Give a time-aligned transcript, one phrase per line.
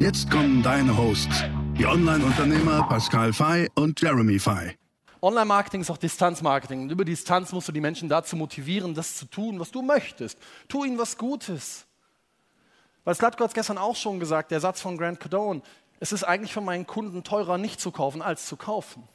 [0.00, 1.44] Jetzt kommen deine Hosts,
[1.76, 4.78] die Online-Unternehmer Pascal Fay und Jeremy Fay.
[5.20, 6.88] Online-Marketing ist auch Distanzmarketing.
[6.88, 10.38] Über Distanz musst du die Menschen dazu motivieren, das zu tun, was du möchtest.
[10.68, 11.86] Tu ihnen was Gutes.
[13.04, 15.60] Weil Slatko hat es gestern auch schon gesagt, der Satz von Grant Cardone,
[15.98, 19.06] es ist eigentlich für meinen Kunden teurer, nicht zu kaufen, als zu kaufen.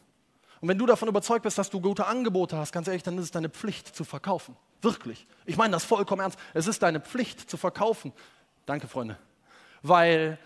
[0.62, 3.24] Und wenn du davon überzeugt bist, dass du gute Angebote hast, ganz ehrlich, dann ist
[3.24, 4.56] es deine Pflicht zu verkaufen.
[4.84, 5.26] Wirklich.
[5.48, 6.38] Ich meine das vollkommen ernst.
[6.54, 8.14] Es ist deine Pflicht zu verkaufen.
[8.68, 9.18] Danke, Freunde.
[9.82, 10.38] Weil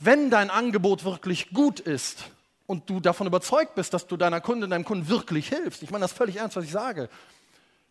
[0.00, 2.24] wenn dein Angebot wirklich gut ist
[2.66, 6.02] und du davon überzeugt bist, dass du deiner Kundin, deinem Kunden wirklich hilfst, ich meine
[6.02, 7.08] das völlig ernst, was ich sage,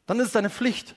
[0.08, 0.96] dann ist es deine Pflicht,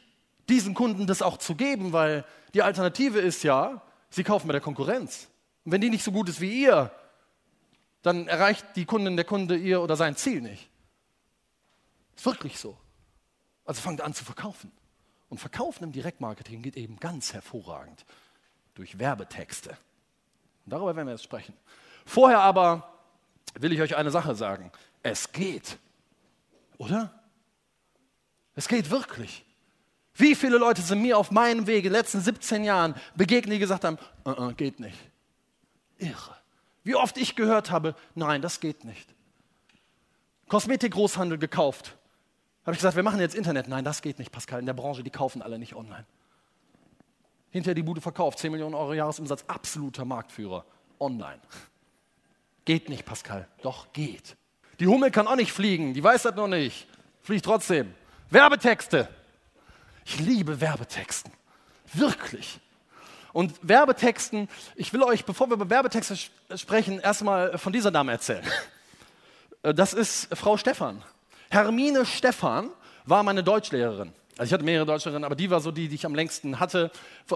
[0.48, 4.61] diesen Kunden das auch zu geben, weil die Alternative ist ja, sie kaufen bei der
[4.61, 5.28] Konkurrenz.
[5.64, 6.91] Und wenn die nicht so gut ist wie ihr,
[8.03, 10.69] dann erreicht die Kundin, der Kunde ihr oder sein Ziel nicht.
[12.17, 12.77] Ist wirklich so.
[13.65, 14.72] Also fangt an zu verkaufen.
[15.28, 18.05] Und Verkaufen im Direktmarketing geht eben ganz hervorragend
[18.75, 19.77] durch Werbetexte.
[20.67, 21.55] Darüber werden wir jetzt sprechen.
[22.05, 22.89] Vorher aber
[23.55, 24.71] will ich euch eine Sache sagen.
[25.03, 25.79] Es geht.
[26.79, 27.13] Oder?
[28.55, 29.45] Es geht wirklich.
[30.15, 33.59] Wie viele Leute sind mir auf meinem Weg in den letzten 17 Jahren begegnet, die
[33.59, 34.99] gesagt haben, uh -uh, geht nicht.
[35.99, 36.37] Irre.
[36.85, 39.15] Wie oft ich gehört habe, nein, das geht nicht.
[40.49, 41.97] Kosmetikgroßhandel gekauft.
[42.65, 43.69] Habe ich gesagt, wir machen jetzt Internet.
[43.69, 44.61] Nein, das geht nicht, Pascal.
[44.61, 46.05] In der Branche, die kaufen alle nicht online.
[47.53, 50.64] Hinterher die Bude verkauft, 10 Millionen Euro Jahresumsatz, absoluter Marktführer.
[50.98, 51.41] Online.
[52.64, 53.47] Geht nicht, Pascal.
[53.62, 54.36] Doch, geht.
[54.81, 56.89] Die Hummel kann auch nicht fliegen, die weiß das noch nicht.
[57.20, 57.94] Fliegt trotzdem.
[58.31, 59.09] Werbetexte.
[60.04, 61.31] Ich liebe Werbetexten.
[61.93, 62.59] Wirklich.
[63.32, 66.16] Und Werbetexten, ich will euch, bevor wir über Werbetexte
[66.56, 68.44] sprechen, erstmal von dieser Dame erzählen.
[69.62, 71.03] Das ist Frau Stephan.
[71.50, 72.71] Hermine Stephan
[73.04, 74.12] war meine Deutschlehrerin.
[74.38, 76.91] Also ich hatte mehrere Deutschlehrerinnen, aber die war so die, die ich am längsten hatte.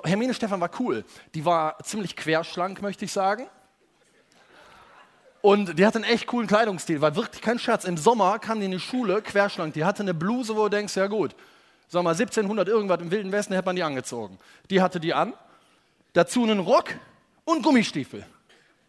[0.04, 1.04] Hermine Stephan war cool.
[1.34, 3.46] Die war ziemlich querschlank, möchte ich sagen.
[5.42, 7.84] Und die hatte einen echt coolen Kleidungsstil, war wirklich kein Scherz.
[7.84, 9.74] Im Sommer kam die in die Schule querschlank.
[9.74, 11.36] Die hatte eine Bluse, wo du denkst, ja gut,
[11.86, 14.38] sag mal 1700 irgendwas im Wilden Westen hätte man die angezogen.
[14.70, 15.34] Die hatte die an,
[16.14, 16.94] dazu einen Rock
[17.44, 18.26] und Gummistiefel.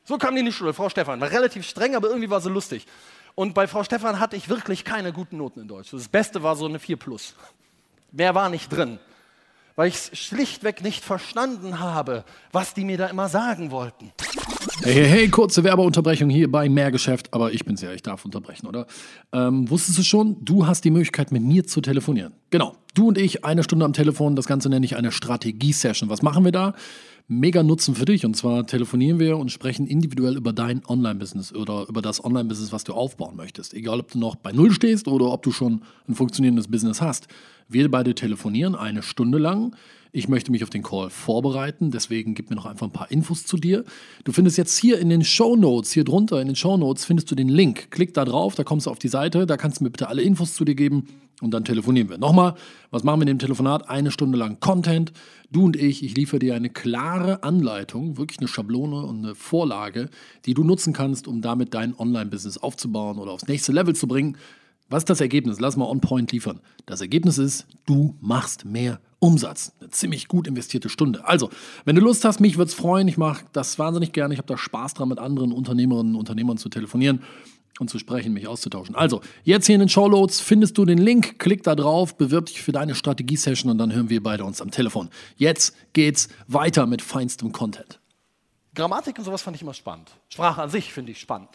[0.03, 1.19] So kam die in die Schule, Frau Stefan.
[1.19, 2.87] War relativ streng, aber irgendwie war sie lustig.
[3.35, 5.91] Und bei Frau Stefan hatte ich wirklich keine guten Noten in Deutsch.
[5.91, 7.35] Das Beste war so eine 4 plus.
[8.17, 8.97] Mehr war nicht drin,
[9.75, 14.11] weil ich schlichtweg nicht verstanden habe, was die mir da immer sagen wollten.
[14.81, 18.65] Hey, hey, hey, kurze Werbeunterbrechung hier bei Mehrgeschäft, aber ich bin's ja, ich darf unterbrechen,
[18.65, 18.87] oder?
[19.31, 22.33] Ähm, wusstest du schon, du hast die Möglichkeit, mit mir zu telefonieren.
[22.49, 26.09] Genau, du und ich, eine Stunde am Telefon, das Ganze nenne ich eine Strategie-Session.
[26.09, 26.73] Was machen wir da?
[27.29, 28.25] Mega Nutzen für dich.
[28.25, 32.85] Und zwar telefonieren wir und sprechen individuell über dein Online-Business oder über das Online-Business, was
[32.85, 33.73] du aufbauen möchtest.
[33.73, 37.27] Egal, ob du noch bei Null stehst oder ob du schon ein funktionierendes Business hast.
[37.67, 39.75] Wir beide telefonieren eine Stunde lang.
[40.17, 43.45] Ich möchte mich auf den Call vorbereiten, deswegen gib mir noch einfach ein paar Infos
[43.45, 43.83] zu dir.
[44.23, 47.29] Du findest jetzt hier in den Show Notes, hier drunter in den Show Notes, findest
[47.29, 47.91] du den Link.
[47.91, 50.23] Klick da drauf, da kommst du auf die Seite, da kannst du mir bitte alle
[50.23, 51.05] Infos zu dir geben
[51.39, 52.17] und dann telefonieren wir.
[52.17, 52.55] Nochmal,
[52.89, 53.91] was machen wir in dem Telefonat?
[53.91, 55.13] Eine Stunde lang Content.
[55.51, 60.09] Du und ich, ich liefere dir eine klare Anleitung, wirklich eine Schablone und eine Vorlage,
[60.47, 64.35] die du nutzen kannst, um damit dein Online-Business aufzubauen oder aufs nächste Level zu bringen.
[64.89, 65.59] Was ist das Ergebnis?
[65.59, 66.61] Lass mal on point liefern.
[66.85, 69.73] Das Ergebnis ist, du machst mehr Umsatz.
[69.79, 71.27] Eine ziemlich gut investierte Stunde.
[71.27, 71.49] Also,
[71.83, 73.07] wenn du Lust hast, mich würde es freuen.
[73.07, 74.33] Ich mache das wahnsinnig gerne.
[74.33, 77.21] Ich habe da Spaß dran, mit anderen Unternehmerinnen und Unternehmern zu telefonieren
[77.79, 78.95] und zu sprechen, mich auszutauschen.
[78.95, 82.61] Also, jetzt hier in den Showloads findest du den Link, klick da drauf, bewirb dich
[82.61, 85.09] für deine Strategie-Session und dann hören wir beide uns am Telefon.
[85.35, 87.99] Jetzt geht's weiter mit feinstem Content.
[88.73, 90.11] Grammatik und sowas fand ich immer spannend.
[90.29, 91.49] Sprache an sich finde ich spannend.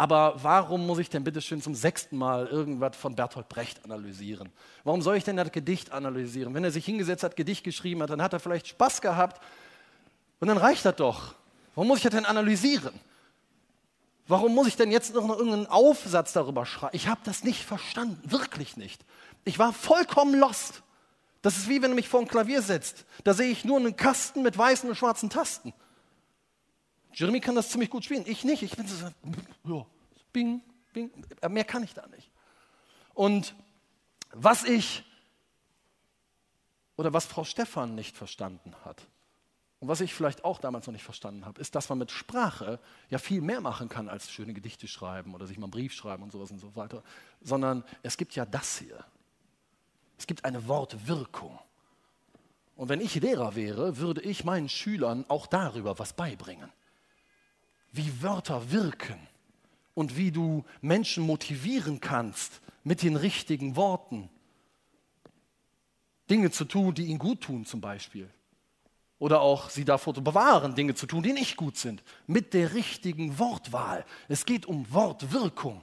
[0.00, 4.48] Aber warum muss ich denn bitte schön zum sechsten Mal irgendwas von Bertolt Brecht analysieren?
[4.82, 6.54] Warum soll ich denn das Gedicht analysieren?
[6.54, 9.42] Wenn er sich hingesetzt hat, Gedicht geschrieben hat, dann hat er vielleicht Spaß gehabt
[10.38, 11.34] und dann reicht das doch.
[11.74, 12.98] Warum muss ich das denn analysieren?
[14.26, 16.96] Warum muss ich denn jetzt noch irgendeinen Aufsatz darüber schreiben?
[16.96, 19.04] Ich habe das nicht verstanden, wirklich nicht.
[19.44, 20.82] Ich war vollkommen lost.
[21.42, 23.04] Das ist wie wenn du mich vor ein Klavier setzt.
[23.24, 25.74] Da sehe ich nur einen Kasten mit weißen und schwarzen Tasten.
[27.12, 28.24] Jeremy kann das ziemlich gut spielen.
[28.26, 28.62] Ich nicht.
[28.62, 29.06] Ich bin so,
[29.64, 29.86] ja,
[30.32, 30.62] bing,
[30.92, 31.10] bing.
[31.48, 32.30] Mehr kann ich da nicht.
[33.14, 33.54] Und
[34.32, 35.04] was ich
[36.96, 39.06] oder was Frau Stephan nicht verstanden hat,
[39.80, 42.78] Und was ich vielleicht auch damals noch nicht verstanden habe, ist, dass man mit Sprache
[43.08, 46.22] ja viel mehr machen kann als schöne Gedichte schreiben oder sich mal einen Brief schreiben
[46.22, 47.02] und sowas und so weiter,
[47.40, 49.02] sondern es gibt ja das hier.
[50.18, 51.58] Es gibt eine Wortwirkung.
[52.76, 56.70] Und wenn ich Lehrer wäre, würde ich meinen Schülern auch darüber was beibringen.
[57.92, 59.18] Wie Wörter wirken
[59.94, 64.28] und wie du Menschen motivieren kannst mit den richtigen Worten.
[66.28, 68.30] Dinge zu tun, die ihnen gut tun zum Beispiel.
[69.18, 72.02] Oder auch sie davor zu bewahren, Dinge zu tun, die nicht gut sind.
[72.26, 74.06] Mit der richtigen Wortwahl.
[74.28, 75.82] Es geht um Wortwirkung.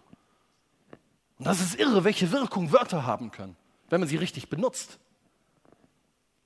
[1.38, 3.56] Und das ist irre, welche Wirkung Wörter haben können,
[3.90, 4.98] wenn man sie richtig benutzt.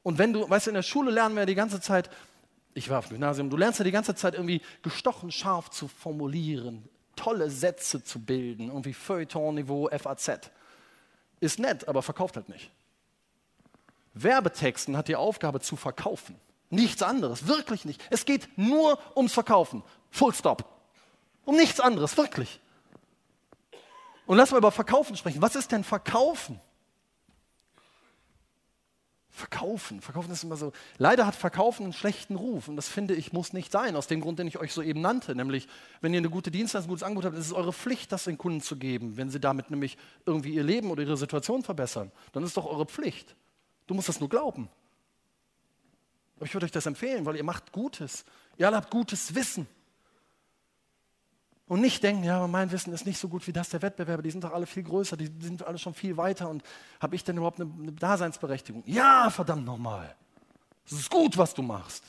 [0.04, 2.10] Und wenn du, weißt du, in der Schule lernen wir die ganze Zeit,
[2.74, 5.88] ich war auf dem Gymnasium, du lernst ja die ganze Zeit irgendwie gestochen scharf zu
[5.88, 10.52] formulieren, tolle Sätze zu bilden, irgendwie Feuilleton-Niveau, FAZ.
[11.40, 12.72] Ist nett, aber verkauft halt nicht.
[14.14, 16.36] Werbetexten hat die Aufgabe zu verkaufen.
[16.70, 18.02] Nichts anderes, wirklich nicht.
[18.10, 19.84] Es geht nur ums Verkaufen.
[20.10, 20.66] Full stop.
[21.44, 22.60] Um nichts anderes, wirklich.
[24.26, 25.42] Und lass mal über Verkaufen sprechen.
[25.42, 26.60] Was ist denn Verkaufen?
[29.34, 30.02] Verkaufen.
[30.02, 30.74] Verkaufen ist immer so.
[30.98, 34.20] Leider hat Verkaufen einen schlechten Ruf und das finde ich muss nicht sein, aus dem
[34.20, 35.34] Grund, den ich euch soeben nannte.
[35.36, 35.70] Nämlich,
[36.02, 38.38] wenn ihr eine gute Dienstleistung, ein gutes Angebot habt, ist es eure Pflicht, das den
[38.38, 39.16] Kunden zu geben.
[39.16, 42.66] Wenn sie damit nämlich irgendwie ihr Leben oder ihre Situation verbessern, dann ist es doch
[42.66, 43.36] eure Pflicht.
[43.88, 44.70] Du musst das nur glauben.
[46.36, 48.26] Aber ich würde euch das empfehlen, weil ihr macht Gutes.
[48.58, 49.66] Ihr alle habt gutes Wissen.
[51.72, 54.30] Und nicht denken, ja, mein Wissen ist nicht so gut wie das der Wettbewerber, die
[54.30, 56.64] sind doch alle viel größer, die sind alle schon viel weiter und
[57.00, 58.84] habe ich denn überhaupt eine, eine Daseinsberechtigung?
[58.86, 60.14] Ja, verdammt nochmal.
[60.86, 62.04] Es ist gut, was du machst.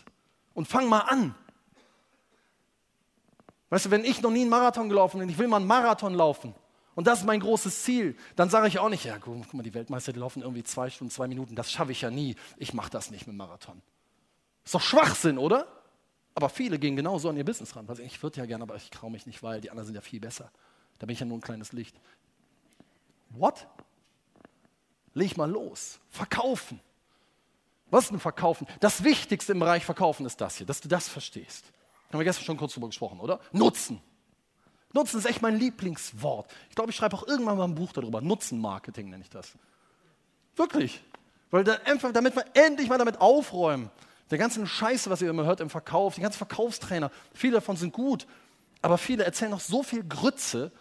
[0.52, 1.36] Und fang mal an.
[3.70, 6.14] Weißt du, wenn ich noch nie einen Marathon gelaufen bin, ich will mal einen Marathon
[6.14, 6.56] laufen
[6.96, 9.74] und das ist mein großes Ziel, dann sage ich auch nicht, ja, guck mal, die
[9.74, 12.34] Weltmeister, die laufen irgendwie zwei Stunden, zwei Minuten, das schaffe ich ja nie.
[12.56, 13.80] Ich mache das nicht mit Marathon.
[14.64, 15.68] Ist doch Schwachsinn, oder?
[16.34, 17.86] Aber viele gehen genauso an ihr Business ran.
[17.88, 20.00] Also ich würde ja gerne, aber ich traue mich nicht, weil die anderen sind ja
[20.00, 20.50] viel besser.
[20.98, 21.94] Da bin ich ja nur ein kleines Licht.
[23.30, 23.66] What?
[25.14, 25.98] Leg mal los.
[26.08, 26.80] Verkaufen.
[27.90, 28.66] Was ist denn Verkaufen?
[28.80, 31.66] Das Wichtigste im Bereich Verkaufen ist das hier, dass du das verstehst.
[32.08, 33.40] Haben wir gestern schon kurz drüber gesprochen, oder?
[33.52, 34.00] Nutzen.
[34.94, 36.50] Nutzen ist echt mein Lieblingswort.
[36.68, 38.20] Ich glaube, ich schreibe auch irgendwann mal ein Buch darüber.
[38.20, 39.52] Nutzenmarketing nenne ich das.
[40.56, 41.02] Wirklich.
[41.50, 41.78] Weil da,
[42.12, 43.90] damit wir endlich mal damit aufräumen,
[44.32, 47.92] der ganzen Scheiße, was ihr immer hört im Verkauf, die ganzen Verkaufstrainer, viele davon sind
[47.92, 48.26] gut,
[48.80, 50.72] aber viele erzählen noch so viel Grütze,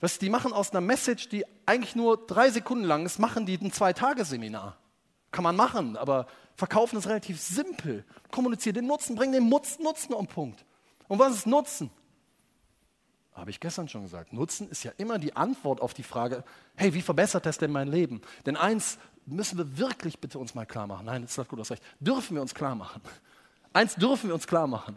[0.00, 3.58] was die machen aus einer Message, die eigentlich nur drei Sekunden lang ist, machen die
[3.58, 4.78] ein Zwei-Tage-Seminar.
[5.30, 8.04] Kann man machen, aber verkaufen ist relativ simpel.
[8.30, 10.64] Kommuniziere den Nutzen, bring den Nutzen um Punkt.
[11.06, 11.90] Und was ist Nutzen?
[13.34, 14.32] Habe ich gestern schon gesagt.
[14.32, 16.44] Nutzen ist ja immer die Antwort auf die Frage,
[16.76, 18.22] hey, wie verbessert das denn mein Leben?
[18.46, 21.06] Denn eins müssen wir wirklich bitte uns mal klar machen.
[21.06, 21.82] Nein, das ist gut, das recht.
[22.00, 23.00] Dürfen wir uns klar machen.
[23.72, 24.96] Eins dürfen wir uns klar machen.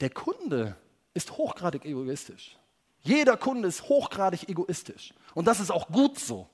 [0.00, 0.76] Der Kunde
[1.14, 2.58] ist hochgradig egoistisch.
[3.00, 5.14] Jeder Kunde ist hochgradig egoistisch.
[5.34, 6.48] Und das ist auch gut so.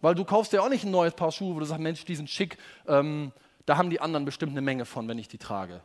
[0.00, 2.16] Weil du kaufst dir auch nicht ein neues Paar Schuhe, wo du sagst, Mensch, die
[2.16, 3.32] sind schick, ähm,
[3.66, 5.80] da haben die anderen bestimmt eine Menge von, wenn ich die trage.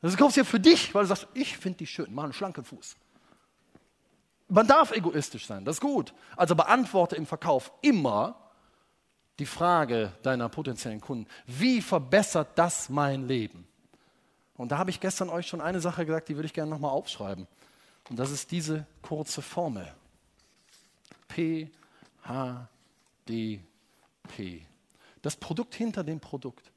[0.00, 2.32] Das kaufst du ja für dich, weil du sagst, ich finde die schön, mach einen
[2.32, 2.96] schlanken Fuß.
[4.48, 6.12] Man darf egoistisch sein, das ist gut.
[6.36, 8.41] Also beantworte im Verkauf immer
[9.42, 13.66] die Frage deiner potenziellen Kunden, wie verbessert das mein Leben?
[14.56, 16.92] Und da habe ich gestern euch schon eine Sache gesagt, die würde ich gerne nochmal
[16.92, 17.48] aufschreiben.
[18.08, 19.92] Und das ist diese kurze Formel.
[21.26, 21.68] P,
[22.22, 22.68] H,
[23.28, 23.58] D,
[24.28, 24.64] P.
[25.22, 26.70] Das Produkt hinter dem Produkt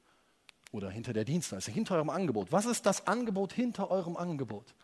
[0.72, 2.50] oder hinter der Dienstleistung, hinter eurem Angebot.
[2.50, 4.74] Was ist das Angebot hinter eurem Angebot?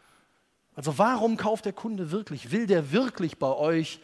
[0.76, 2.52] Also warum kauft der Kunde wirklich?
[2.52, 3.98] Will der wirklich bei euch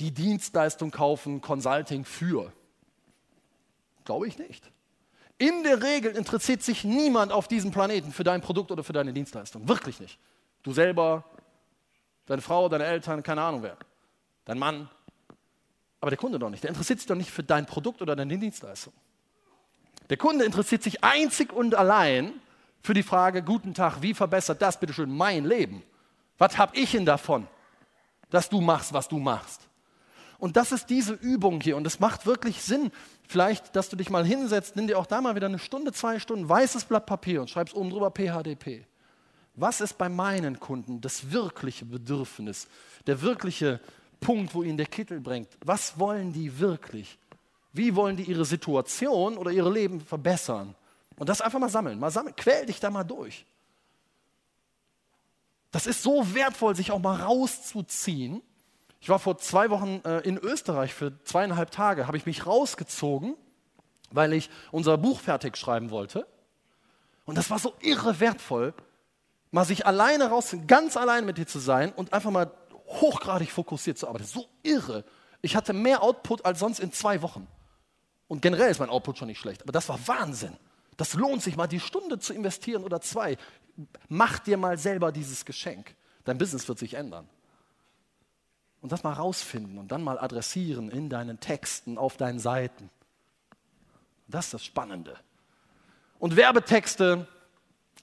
[0.00, 2.52] die Dienstleistung kaufen, Consulting für?
[4.04, 4.70] Glaube ich nicht.
[5.38, 9.12] In der Regel interessiert sich niemand auf diesem Planeten für dein Produkt oder für deine
[9.12, 9.68] Dienstleistung.
[9.68, 10.18] Wirklich nicht.
[10.62, 11.24] Du selber,
[12.26, 13.76] deine Frau, deine Eltern, keine Ahnung wer.
[14.44, 14.88] Dein Mann.
[16.00, 16.62] Aber der Kunde doch nicht.
[16.62, 18.92] Der interessiert sich doch nicht für dein Produkt oder deine Dienstleistung.
[20.10, 22.34] Der Kunde interessiert sich einzig und allein
[22.82, 25.82] für die Frage, guten Tag, wie verbessert das bitte schön mein Leben?
[26.38, 27.46] Was habe ich denn davon,
[28.30, 29.68] dass du machst, was du machst?
[30.38, 31.76] Und das ist diese Übung hier.
[31.76, 32.90] Und es macht wirklich Sinn,
[33.32, 36.18] vielleicht, dass du dich mal hinsetzt, nimm dir auch da mal wieder eine Stunde, zwei
[36.18, 38.86] Stunden weißes Blatt Papier und schreibst oben drüber PHDP.
[39.54, 42.68] Was ist bei meinen Kunden das wirkliche Bedürfnis,
[43.06, 43.80] der wirkliche
[44.20, 45.48] Punkt, wo ihnen der Kittel bringt?
[45.64, 47.18] Was wollen die wirklich?
[47.72, 50.74] Wie wollen die ihre Situation oder ihr Leben verbessern?
[51.16, 53.44] Und das einfach mal sammeln, mal sammeln, quäl dich da mal durch.
[55.70, 58.42] Das ist so wertvoll, sich auch mal rauszuziehen
[59.02, 63.34] ich war vor zwei Wochen äh, in Österreich für zweieinhalb Tage, habe ich mich rausgezogen,
[64.12, 66.24] weil ich unser Buch fertig schreiben wollte.
[67.24, 68.74] Und das war so irre wertvoll,
[69.50, 72.52] mal sich alleine raus, ganz allein mit dir zu sein und einfach mal
[72.86, 74.24] hochgradig fokussiert zu arbeiten.
[74.24, 75.04] So irre.
[75.40, 77.48] Ich hatte mehr Output als sonst in zwei Wochen.
[78.28, 80.56] Und generell ist mein Output schon nicht schlecht, aber das war Wahnsinn.
[80.96, 83.36] Das lohnt sich mal, die Stunde zu investieren oder zwei.
[84.08, 85.96] Mach dir mal selber dieses Geschenk.
[86.22, 87.28] Dein Business wird sich ändern.
[88.82, 92.90] Und das mal rausfinden und dann mal adressieren in deinen Texten, auf deinen Seiten.
[94.28, 95.16] Das ist das Spannende.
[96.18, 97.26] Und Werbetexte,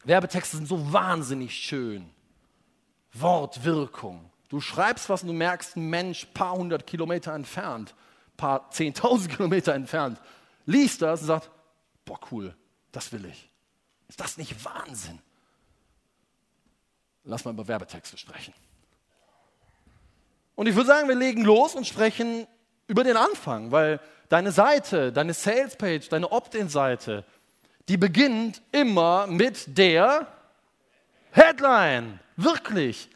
[0.03, 2.09] Werbetexte sind so wahnsinnig schön.
[3.13, 4.31] Wortwirkung.
[4.49, 7.93] Du schreibst was und du merkst, ein Mensch, paar hundert Kilometer entfernt,
[8.37, 10.19] paar zehntausend Kilometer entfernt,
[10.65, 11.51] liest das und sagt,
[12.05, 12.55] boah cool,
[12.91, 13.49] das will ich.
[14.07, 15.19] Ist das nicht Wahnsinn?
[17.23, 18.53] Lass mal über Werbetexte sprechen.
[20.59, 22.45] Und ich würde sagen, wir legen los und sprechen
[22.85, 27.23] über den Anfang, weil deine Seite, deine Salespage, deine Opt-in-Seite,
[27.87, 30.27] die beginnt immer mit der
[31.31, 32.19] Headline.
[32.35, 33.09] Wirklich.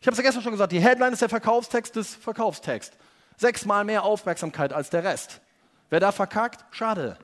[0.00, 2.96] Ich habe es ja gestern schon gesagt, die Headline ist der Verkaufstext des Verkaufstext.
[3.36, 5.42] Sechsmal mehr Aufmerksamkeit als der Rest.
[5.90, 7.18] Wer da verkackt, schade.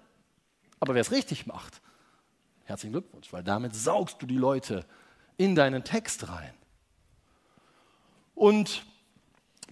[0.78, 1.80] Aber wer es richtig macht,
[2.64, 4.84] herzlichen Glückwunsch, weil damit saugst du die Leute
[5.38, 6.52] in deinen Text rein.
[8.34, 8.84] Und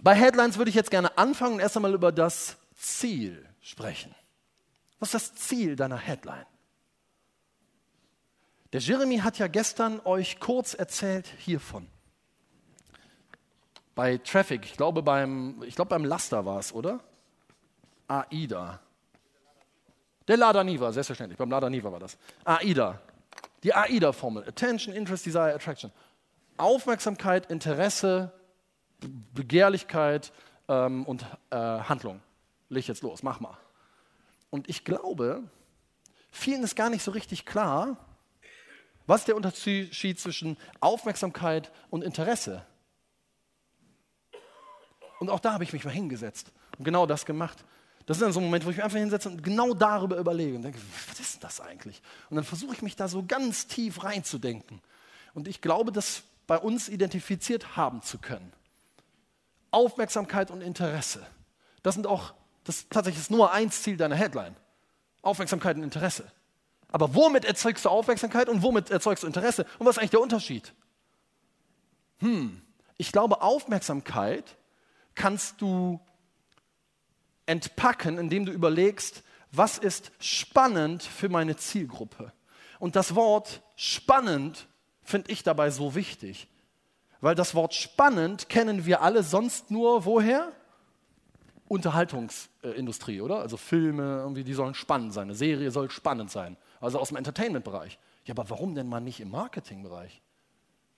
[0.03, 4.13] bei Headlines würde ich jetzt gerne anfangen und erst einmal über das Ziel sprechen.
[4.99, 6.45] Was ist das Ziel deiner Headline?
[8.73, 11.87] Der Jeremy hat ja gestern euch kurz erzählt hiervon.
[13.95, 16.99] Bei Traffic, ich glaube beim, ich glaube beim Laster war es, oder?
[18.07, 18.79] AIDA.
[20.27, 22.17] Der Lada Niva, selbstverständlich, beim Lada Niva war das.
[22.43, 22.99] AIDA.
[23.63, 24.47] Die AIDA-Formel.
[24.47, 25.91] Attention, Interest, Desire, Attraction.
[26.57, 28.31] Aufmerksamkeit, Interesse,
[29.33, 30.31] Begehrlichkeit
[30.67, 32.21] ähm, und äh, Handlung.
[32.69, 33.57] Leg jetzt los, mach mal.
[34.49, 35.43] Und ich glaube,
[36.31, 37.97] vielen ist gar nicht so richtig klar,
[39.05, 42.65] was der Unterschied zwischen Aufmerksamkeit und Interesse.
[45.19, 47.63] Und auch da habe ich mich mal hingesetzt und genau das gemacht.
[48.05, 50.55] Das ist dann so ein Moment, wo ich mich einfach hinsetze und genau darüber überlege
[50.55, 52.01] und denke, was ist denn das eigentlich?
[52.29, 54.81] Und dann versuche ich mich da so ganz tief reinzudenken.
[55.33, 58.51] Und ich glaube, das bei uns identifiziert haben zu können.
[59.73, 61.25] Aufmerksamkeit und Interesse.
[61.81, 64.55] Das sind auch, das ist tatsächlich das Nummer eins Ziel deiner Headline.
[65.21, 66.31] Aufmerksamkeit und Interesse.
[66.89, 69.65] Aber womit erzeugst du Aufmerksamkeit und womit erzeugst du Interesse?
[69.79, 70.73] Und was ist eigentlich der Unterschied?
[72.19, 72.61] Hm,
[72.97, 74.57] ich glaube, Aufmerksamkeit
[75.15, 75.99] kannst du
[77.45, 82.31] entpacken, indem du überlegst, was ist spannend für meine Zielgruppe.
[82.79, 84.67] Und das Wort spannend
[85.03, 86.47] finde ich dabei so wichtig,
[87.23, 90.51] weil das Wort spannend kennen wir alle sonst nur woher?
[91.69, 93.39] Unterhaltungsindustrie, oder?
[93.39, 95.23] Also Filme, irgendwie, die sollen spannend sein.
[95.23, 96.57] Eine Serie soll spannend sein.
[96.81, 97.97] Also aus dem Entertainment-Bereich.
[98.25, 100.21] Ja, aber warum denn mal nicht im Marketing-Bereich?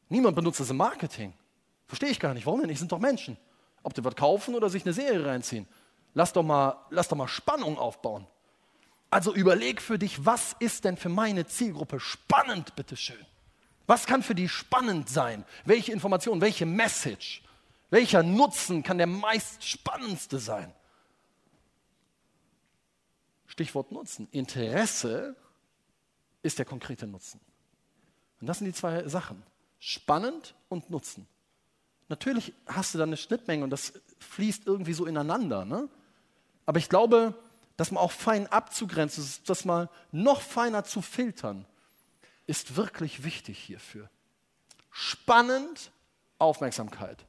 [0.10, 1.32] Niemand benutzt es im Marketing.
[1.86, 2.48] Verstehe ich gar nicht.
[2.48, 2.80] Warum denn nicht?
[2.80, 3.38] Sind doch Menschen.
[3.84, 5.68] Ob die was kaufen oder sich eine Serie reinziehen.
[6.16, 8.26] Lass doch mal, lass doch mal Spannung aufbauen.
[9.12, 13.24] Also überleg für dich, was ist denn für meine Zielgruppe spannend, bitteschön?
[13.88, 15.46] Was kann für die spannend sein?
[15.64, 17.44] Welche Information, welche Message,
[17.90, 20.74] welcher Nutzen kann der meist spannendste sein?
[23.46, 24.28] Stichwort Nutzen.
[24.32, 25.36] Interesse
[26.42, 27.40] ist der konkrete Nutzen.
[28.42, 29.44] Und das sind die zwei Sachen.
[29.80, 31.28] Spannend und Nutzen.
[32.08, 35.66] Natürlich hast du da eine Schnittmenge und das fließt irgendwie so ineinander.
[35.66, 35.90] Ne?
[36.66, 37.34] Aber ich glaube,
[37.78, 41.66] das mal auch fein abzugrenzen, das mal noch feiner zu filtern,
[42.48, 44.10] ist wirklich wichtig hierfür.
[44.92, 45.92] Spannend,
[46.38, 47.26] Aufmerksamkeit.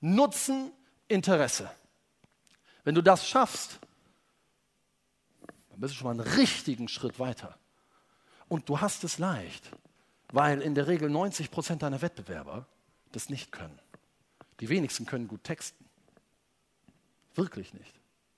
[0.00, 0.72] Nutzen,
[1.08, 1.70] Interesse.
[2.84, 3.78] Wenn du das schaffst,
[5.70, 7.58] dann bist du schon mal einen richtigen Schritt weiter.
[8.48, 9.70] Und du hast es leicht,
[10.32, 12.66] weil in der Regel 90 Prozent deiner Wettbewerber
[13.12, 13.78] das nicht können.
[14.60, 15.84] Die wenigsten können gut texten.
[17.34, 17.92] Wirklich nicht.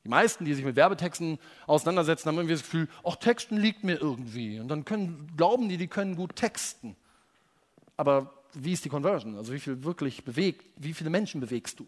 [0.05, 4.00] Die meisten, die sich mit Werbetexten auseinandersetzen, haben irgendwie das Gefühl, ach, Texten liegt mir
[4.00, 4.61] irgendwie.
[4.61, 6.97] Und dann können, glauben die, die können gut texten.
[7.97, 9.37] Aber wie ist die Conversion?
[9.37, 11.87] Also wie viel wirklich bewegt, wie viele Menschen bewegst du?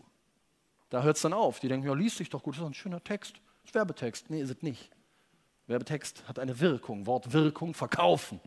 [0.90, 1.60] Da hört es dann auf.
[1.60, 3.34] Die denken, ja, liest sich doch gut, das ist ein schöner Text.
[3.62, 4.28] Das ist Werbetext.
[4.28, 4.90] Nee, ist es nicht.
[5.68, 8.40] Werbetext hat eine Wirkung, Wortwirkung, verkaufen.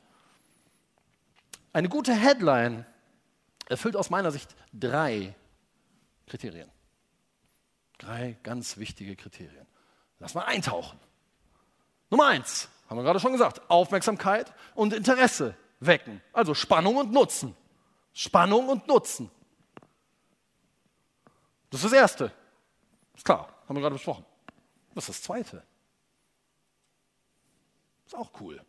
[1.71, 2.85] Eine gute Headline
[3.69, 5.33] erfüllt aus meiner Sicht drei
[6.27, 6.69] Kriterien.
[7.97, 9.65] Drei ganz wichtige Kriterien.
[10.19, 10.99] Lass mal eintauchen.
[12.09, 16.21] Nummer eins, haben wir gerade schon gesagt, Aufmerksamkeit und Interesse wecken.
[16.31, 17.55] Also Spannung und Nutzen.
[18.13, 19.31] Spannung und Nutzen.
[21.69, 22.31] Das ist das Erste.
[23.15, 24.25] Ist klar, haben wir gerade besprochen.
[24.93, 25.63] Was ist das Zweite?
[28.05, 28.61] Ist auch cool.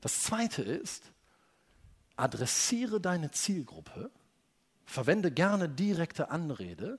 [0.00, 1.10] Das Zweite ist,
[2.16, 4.10] adressiere deine Zielgruppe,
[4.84, 6.98] verwende gerne direkte Anrede